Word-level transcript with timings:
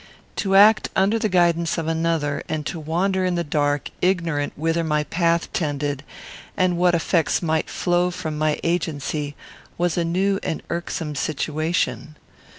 To 0.37 0.55
act 0.55 0.89
under 0.95 1.19
the 1.19 1.29
guidance 1.29 1.77
of 1.77 1.85
another, 1.87 2.41
and 2.49 2.65
to 2.65 2.79
wander 2.79 3.23
in 3.23 3.35
the 3.35 3.43
dark, 3.43 3.91
ignorant 4.01 4.51
whither 4.55 4.83
my 4.83 5.03
path 5.03 5.53
tended 5.53 6.03
and 6.57 6.75
what 6.75 6.95
effects 6.95 7.43
might 7.43 7.69
flow 7.69 8.09
from 8.09 8.35
my 8.35 8.59
agency, 8.63 9.35
was 9.77 9.99
a 9.99 10.03
new 10.03 10.39
and 10.41 10.63
irksome 10.71 11.13
situation. 11.13 12.15